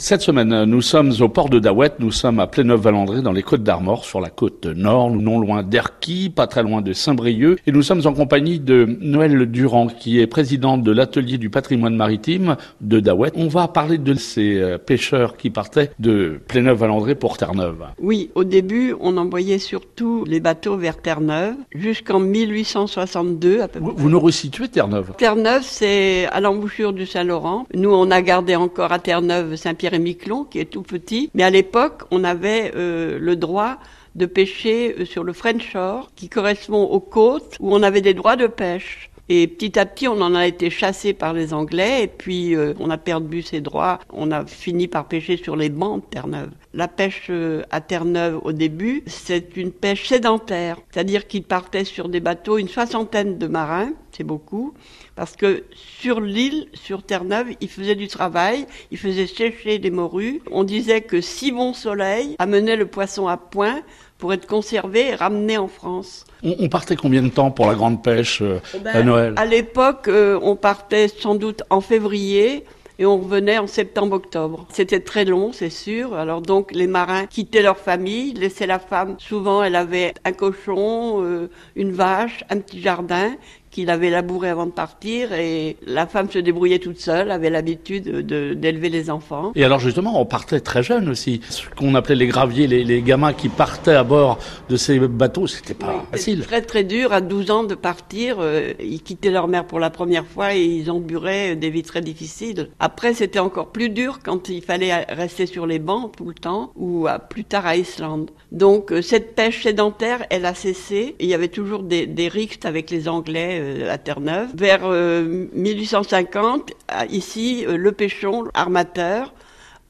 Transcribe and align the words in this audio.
Cette 0.00 0.22
semaine, 0.22 0.64
nous 0.64 0.80
sommes 0.80 1.12
au 1.20 1.28
port 1.28 1.50
de 1.50 1.58
Daouette, 1.58 1.96
nous 1.98 2.10
sommes 2.10 2.40
à 2.40 2.46
Pléneuf-Valandré 2.46 3.20
dans 3.20 3.32
les 3.32 3.42
Côtes 3.42 3.62
d'Armor, 3.62 4.06
sur 4.06 4.22
la 4.22 4.30
côte 4.30 4.64
nord, 4.64 5.10
non 5.10 5.38
loin 5.38 5.62
d'Erquy, 5.62 6.30
pas 6.30 6.46
très 6.46 6.62
loin 6.62 6.80
de 6.80 6.94
Saint-Brieuc, 6.94 7.58
et 7.66 7.70
nous 7.70 7.82
sommes 7.82 8.00
en 8.06 8.14
compagnie 8.14 8.58
de 8.58 8.96
Noël 9.02 9.44
Durand, 9.44 9.88
qui 9.88 10.18
est 10.18 10.26
présidente 10.26 10.82
de 10.82 10.90
l'atelier 10.90 11.36
du 11.36 11.50
patrimoine 11.50 11.96
maritime 11.96 12.56
de 12.80 12.98
Daouette. 12.98 13.34
On 13.36 13.48
va 13.48 13.68
parler 13.68 13.98
de 13.98 14.14
ces 14.14 14.56
euh, 14.56 14.78
pêcheurs 14.78 15.36
qui 15.36 15.50
partaient 15.50 15.90
de 15.98 16.40
Pléneuf-Valandré 16.48 17.14
pour 17.14 17.36
Terre-Neuve. 17.36 17.84
Oui, 18.00 18.30
au 18.34 18.44
début, 18.44 18.94
on 19.00 19.18
envoyait 19.18 19.58
surtout 19.58 20.24
les 20.26 20.40
bateaux 20.40 20.78
vers 20.78 20.96
Terre-Neuve, 20.96 21.56
jusqu'en 21.74 22.20
1862 22.20 23.60
à 23.60 23.68
peu 23.68 23.80
près. 23.80 23.92
Vous 23.94 24.08
nous 24.08 24.20
resituez 24.20 24.68
Terre-Neuve? 24.68 25.12
Terre-Neuve, 25.18 25.62
c'est 25.62 26.24
à 26.32 26.40
l'embouchure 26.40 26.94
du 26.94 27.04
Saint-Laurent. 27.04 27.66
Nous, 27.74 27.92
on 27.92 28.10
a 28.10 28.22
gardé 28.22 28.56
encore 28.56 28.92
à 28.92 28.98
Terre-Neuve 28.98 29.56
saint 29.56 29.74
et 29.92 29.98
miquelon 29.98 30.44
qui 30.44 30.58
est 30.58 30.66
tout 30.66 30.82
petit. 30.82 31.30
Mais 31.34 31.42
à 31.42 31.50
l'époque, 31.50 32.02
on 32.10 32.24
avait 32.24 32.72
euh, 32.74 33.18
le 33.18 33.36
droit 33.36 33.78
de 34.14 34.26
pêcher 34.26 34.96
euh, 34.98 35.04
sur 35.04 35.24
le 35.24 35.32
French 35.32 35.70
Shore, 35.70 36.10
qui 36.16 36.28
correspond 36.28 36.82
aux 36.82 37.00
côtes 37.00 37.56
où 37.60 37.74
on 37.74 37.82
avait 37.82 38.00
des 38.00 38.14
droits 38.14 38.36
de 38.36 38.46
pêche. 38.46 39.10
Et 39.32 39.46
petit 39.46 39.78
à 39.78 39.86
petit, 39.86 40.08
on 40.08 40.20
en 40.22 40.34
a 40.34 40.44
été 40.44 40.70
chassé 40.70 41.12
par 41.12 41.32
les 41.34 41.54
Anglais, 41.54 42.02
et 42.02 42.08
puis 42.08 42.56
euh, 42.56 42.74
on 42.80 42.90
a 42.90 42.98
perdu 42.98 43.42
ses 43.42 43.60
droits. 43.60 44.00
On 44.12 44.32
a 44.32 44.44
fini 44.44 44.88
par 44.88 45.06
pêcher 45.06 45.36
sur 45.36 45.54
les 45.54 45.68
bancs 45.68 46.02
de 46.02 46.10
Terre-Neuve. 46.10 46.50
La 46.74 46.88
pêche 46.88 47.30
à 47.70 47.80
Terre-Neuve, 47.80 48.40
au 48.42 48.50
début, 48.50 49.04
c'est 49.06 49.56
une 49.56 49.70
pêche 49.70 50.08
sédentaire, 50.08 50.78
c'est-à-dire 50.90 51.28
qu'ils 51.28 51.44
partaient 51.44 51.84
sur 51.84 52.08
des 52.08 52.18
bateaux, 52.18 52.58
une 52.58 52.68
soixantaine 52.68 53.38
de 53.38 53.46
marins, 53.46 53.92
c'est 54.10 54.24
beaucoup, 54.24 54.74
parce 55.14 55.36
que 55.36 55.62
sur 55.72 56.20
l'île, 56.20 56.66
sur 56.74 57.04
Terre-Neuve, 57.04 57.54
ils 57.60 57.68
faisaient 57.68 57.94
du 57.94 58.08
travail, 58.08 58.66
ils 58.90 58.98
faisaient 58.98 59.28
sécher 59.28 59.78
des 59.78 59.90
morues. 59.90 60.42
On 60.50 60.64
disait 60.64 61.02
que 61.02 61.20
si 61.20 61.52
bon 61.52 61.72
soleil 61.72 62.34
amenait 62.40 62.76
le 62.76 62.86
poisson 62.86 63.28
à 63.28 63.36
point 63.36 63.82
pour 64.20 64.32
être 64.32 64.46
conservé 64.46 65.08
et 65.08 65.14
ramené 65.14 65.58
en 65.58 65.66
France. 65.68 66.24
On, 66.42 66.68
partait 66.68 66.96
combien 66.96 67.22
de 67.22 67.28
temps 67.28 67.50
pour 67.50 67.66
la 67.66 67.74
grande 67.74 68.02
pêche 68.02 68.40
euh, 68.42 68.60
eh 68.74 68.78
ben, 68.78 68.94
à 68.94 69.02
Noël 69.02 69.34
À 69.36 69.44
l'époque, 69.44 70.08
euh, 70.08 70.38
on 70.42 70.56
partait 70.56 71.08
sans 71.08 71.34
doute 71.34 71.62
en 71.70 71.80
février 71.80 72.64
et 73.00 73.06
on 73.06 73.18
revenait 73.18 73.58
en 73.58 73.66
septembre-octobre. 73.66 74.66
C'était 74.70 75.00
très 75.00 75.24
long, 75.24 75.52
c'est 75.52 75.70
sûr. 75.70 76.14
Alors 76.14 76.42
donc 76.42 76.70
les 76.72 76.86
marins 76.86 77.26
quittaient 77.26 77.62
leur 77.62 77.78
famille, 77.78 78.34
laissaient 78.34 78.66
la 78.66 78.78
femme. 78.78 79.16
Souvent, 79.18 79.62
elle 79.62 79.74
avait 79.74 80.12
un 80.26 80.32
cochon, 80.32 81.22
euh, 81.24 81.48
une 81.76 81.92
vache, 81.92 82.44
un 82.50 82.58
petit 82.58 82.80
jardin 82.80 83.32
qu'il 83.70 83.90
avait 83.90 84.10
labouré 84.10 84.48
avant 84.48 84.66
de 84.66 84.72
partir 84.72 85.32
et 85.32 85.76
la 85.86 86.06
femme 86.06 86.30
se 86.30 86.38
débrouillait 86.38 86.80
toute 86.80 86.98
seule, 86.98 87.30
avait 87.30 87.50
l'habitude 87.50 88.26
d'élever 88.26 88.88
les 88.88 89.10
enfants. 89.10 89.52
Et 89.54 89.64
alors 89.64 89.78
justement, 89.78 90.20
on 90.20 90.26
partait 90.26 90.60
très 90.60 90.82
jeune 90.82 91.08
aussi. 91.08 91.40
Ce 91.48 91.62
qu'on 91.76 91.94
appelait 91.94 92.16
les 92.16 92.26
graviers, 92.26 92.66
les, 92.66 93.02
gamins 93.02 93.32
qui 93.32 93.48
partaient 93.48 93.94
à 93.94 94.04
bord 94.04 94.38
de 94.68 94.76
ces 94.76 94.98
bateaux, 94.98 95.46
c'était 95.46 95.74
pas 95.74 96.04
facile. 96.10 96.44
Très 96.44 96.62
très 96.62 96.84
dur 96.84 97.12
à 97.12 97.20
12 97.20 97.50
ans 97.50 97.64
de 97.64 97.74
partir. 97.74 98.36
Euh, 98.40 98.72
ils 98.80 99.02
quittaient 99.02 99.30
leur 99.30 99.48
mère 99.48 99.64
pour 99.64 99.78
la 99.78 99.90
première 99.90 100.26
fois 100.26 100.54
et 100.54 100.62
ils 100.62 100.90
enduraient 100.90 101.56
des 101.56 101.70
vies 101.70 101.82
très 101.82 102.00
difficiles. 102.00 102.68
Après, 102.78 103.14
c'était 103.14 103.38
encore 103.38 103.68
plus 103.68 103.88
dur 103.88 104.18
quand 104.22 104.48
il 104.48 104.62
fallait 104.62 105.04
rester 105.04 105.46
sur 105.46 105.66
les 105.66 105.78
bancs 105.78 106.12
tout 106.16 106.26
le 106.26 106.34
temps 106.34 106.72
ou 106.76 107.06
à, 107.06 107.18
plus 107.18 107.44
tard 107.44 107.66
à 107.66 107.76
Islande. 107.76 108.30
Donc 108.52 108.92
euh, 108.92 109.00
cette 109.00 109.34
pêche 109.34 109.62
sédentaire, 109.62 110.26
elle 110.30 110.44
a 110.44 110.54
cessé. 110.54 111.14
Il 111.20 111.26
y 111.26 111.34
avait 111.34 111.48
toujours 111.48 111.82
des, 111.82 112.06
des 112.06 112.28
rixes 112.28 112.64
avec 112.64 112.90
les 112.90 113.08
Anglais 113.08 113.59
à 113.88 113.98
Terre-Neuve. 113.98 114.50
Vers 114.54 114.88
1850, 114.88 116.70
euh, 116.92 117.04
ici, 117.10 117.64
euh, 117.66 117.76
le 117.76 117.92
Péchon, 117.92 118.44
armateur, 118.54 119.32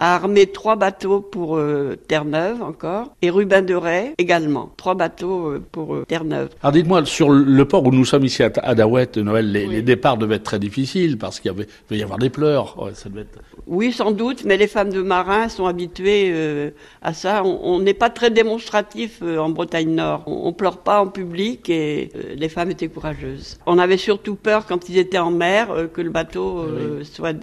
a 0.01 0.15
armé 0.15 0.47
trois 0.47 0.77
bateaux 0.77 1.20
pour 1.20 1.59
euh, 1.59 1.97
Terre-Neuve 2.09 2.62
encore, 2.62 3.15
et 3.20 3.29
Rubin 3.29 3.61
de 3.61 3.75
Ray 3.75 4.15
également. 4.17 4.73
Trois 4.79 4.95
bateaux 4.95 5.48
euh, 5.48 5.62
pour 5.70 5.95
euh, 5.95 6.05
Terre-Neuve. 6.09 6.48
Alors 6.62 6.73
dites-moi, 6.73 7.05
sur 7.05 7.29
le 7.29 7.65
port 7.67 7.84
où 7.87 7.93
nous 7.93 8.06
sommes 8.06 8.25
ici 8.25 8.43
à, 8.43 8.75
Daouette, 8.75 9.19
Noël, 9.19 9.53
les, 9.53 9.83
départs 9.83 10.16
devaient 10.16 10.37
être 10.37 10.43
très 10.43 10.59
difficiles 10.59 11.19
parce 11.19 11.38
qu'il 11.38 11.50
y 11.50 11.55
avait, 11.55 11.66
devait 11.88 12.00
y 12.00 12.03
avoir 12.03 12.19
des 12.19 12.31
pleurs. 12.31 12.77
ça 12.94 13.11
devait 13.11 13.22
être... 13.22 13.41
Oui, 13.66 13.93
sans 13.93 14.11
doute, 14.11 14.44
mais 14.44 14.56
les 14.56 14.66
femmes 14.66 14.91
de 14.91 15.03
marins 15.03 15.49
sont 15.49 15.66
habituées 15.66 16.72
à 17.03 17.12
ça. 17.12 17.44
On 17.44 17.78
n'est 17.81 17.94
pas 17.94 18.11
très 18.11 18.31
démonstratif 18.31 19.22
en 19.22 19.50
Bretagne 19.50 19.94
Nord. 19.94 20.25
On, 20.27 20.49
on, 20.49 20.53
pleure 20.53 20.78
pas 20.78 21.00
en 21.00 21.06
public 21.06 21.69
et 21.69 22.11
les 22.37 22.49
femmes 22.49 22.71
étaient 22.71 22.88
courageuses. 22.88 23.59
On 23.67 23.78
avait 23.78 23.97
surtout 23.97 24.34
peur 24.34 24.67
quand 24.67 24.88
ils 24.88 24.99
étaient 24.99 25.19
en 25.19 25.31
mer 25.31 25.69
que 25.93 26.00
le 26.00 26.11
bateau 26.11 26.67
soit 27.05 27.37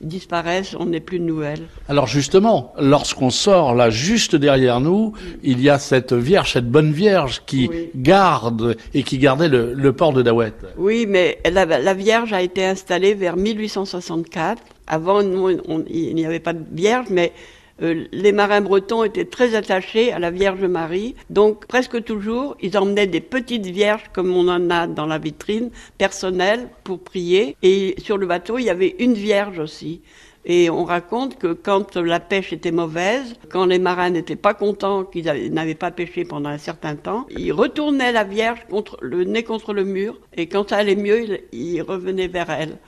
disparaissent, 0.00 0.76
on 0.78 0.86
n'est 0.86 1.00
plus 1.00 1.18
de 1.18 1.24
nouvelles. 1.24 1.66
Alors 1.88 2.06
justement, 2.06 2.72
lorsqu'on 2.78 3.30
sort 3.30 3.74
là, 3.74 3.90
juste 3.90 4.36
derrière 4.36 4.80
nous, 4.80 5.12
il 5.42 5.60
y 5.60 5.68
a 5.68 5.78
cette 5.78 6.12
Vierge, 6.12 6.52
cette 6.52 6.70
bonne 6.70 6.92
Vierge 6.92 7.42
qui 7.46 7.70
garde 7.94 8.76
et 8.94 9.02
qui 9.02 9.18
gardait 9.18 9.48
le, 9.48 9.92
port 9.92 10.12
de 10.12 10.22
Daouette. 10.22 10.66
Oui, 10.76 11.06
mais 11.08 11.38
la, 11.50 11.94
Vierge 11.94 12.32
a 12.32 12.42
été 12.42 12.64
installée 12.64 13.14
vers 13.14 13.36
1864. 13.36 14.62
Avant, 14.86 15.20
il 15.20 16.14
n'y 16.14 16.24
avait 16.24 16.40
pas 16.40 16.52
de 16.52 16.64
Vierge, 16.72 17.06
mais 17.10 17.32
euh, 17.82 18.04
les 18.12 18.32
marins 18.32 18.60
bretons 18.60 19.04
étaient 19.04 19.24
très 19.24 19.54
attachés 19.54 20.12
à 20.12 20.18
la 20.18 20.30
Vierge 20.30 20.64
Marie, 20.64 21.14
donc 21.30 21.66
presque 21.66 22.02
toujours, 22.02 22.56
ils 22.60 22.76
emmenaient 22.76 23.06
des 23.06 23.20
petites 23.20 23.66
vierges 23.66 24.04
comme 24.12 24.34
on 24.34 24.48
en 24.48 24.70
a 24.70 24.86
dans 24.86 25.06
la 25.06 25.18
vitrine 25.18 25.70
personnelle 25.96 26.68
pour 26.84 26.98
prier. 27.00 27.56
Et 27.62 27.94
sur 27.98 28.18
le 28.18 28.26
bateau, 28.26 28.58
il 28.58 28.64
y 28.64 28.70
avait 28.70 28.96
une 28.98 29.14
vierge 29.14 29.58
aussi. 29.58 30.02
Et 30.44 30.70
on 30.70 30.84
raconte 30.84 31.38
que 31.38 31.52
quand 31.52 31.96
la 31.96 32.20
pêche 32.20 32.52
était 32.52 32.70
mauvaise, 32.70 33.36
quand 33.50 33.66
les 33.66 33.78
marins 33.78 34.10
n'étaient 34.10 34.36
pas 34.36 34.54
contents 34.54 35.04
qu'ils 35.04 35.26
n'avaient 35.52 35.74
pas 35.74 35.90
pêché 35.90 36.24
pendant 36.24 36.48
un 36.48 36.58
certain 36.58 36.96
temps, 36.96 37.26
ils 37.28 37.52
retournaient 37.52 38.12
la 38.12 38.24
Vierge 38.24 38.60
contre 38.70 38.96
le 39.02 39.24
nez 39.24 39.42
contre 39.42 39.74
le 39.74 39.84
mur, 39.84 40.18
et 40.36 40.46
quand 40.46 40.70
ça 40.70 40.78
allait 40.78 40.96
mieux, 40.96 41.40
ils 41.52 41.82
revenaient 41.82 42.28
vers 42.28 42.50
elle. 42.50 42.78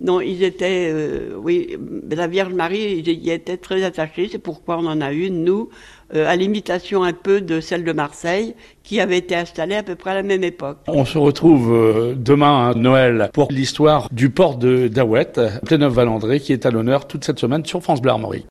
Non, 0.00 0.20
ils 0.20 0.42
étaient, 0.42 0.90
euh, 0.92 1.30
oui, 1.38 1.76
la 2.10 2.26
Vierge 2.26 2.52
Marie, 2.52 3.02
ils 3.06 3.08
y 3.08 3.30
étaient 3.30 3.56
très 3.56 3.82
attachés. 3.82 4.28
C'est 4.30 4.38
pourquoi 4.38 4.76
on 4.78 4.86
en 4.86 5.00
a 5.00 5.10
une, 5.10 5.42
nous, 5.42 5.70
euh, 6.14 6.28
à 6.28 6.36
l'imitation 6.36 7.02
un 7.02 7.14
peu 7.14 7.40
de 7.40 7.60
celle 7.60 7.82
de 7.82 7.92
Marseille, 7.92 8.54
qui 8.82 9.00
avait 9.00 9.16
été 9.16 9.34
installée 9.34 9.74
à 9.74 9.82
peu 9.82 9.94
près 9.94 10.10
à 10.10 10.14
la 10.14 10.22
même 10.22 10.44
époque. 10.44 10.78
On 10.86 11.06
se 11.06 11.16
retrouve 11.16 11.72
euh, 11.72 12.14
demain 12.14 12.68
à 12.68 12.74
Noël 12.74 13.30
pour 13.32 13.50
l'histoire 13.50 14.08
du 14.12 14.28
port 14.28 14.58
de 14.58 14.88
Daouette, 14.88 15.40
Pléneuf-Valandré, 15.64 16.40
qui 16.40 16.52
est 16.52 16.66
à 16.66 16.70
l'honneur 16.70 17.08
toute 17.08 17.24
cette 17.24 17.38
semaine 17.38 17.64
sur 17.64 17.82
France 17.82 18.02
Bleu 18.02 18.10
Armorique. 18.10 18.44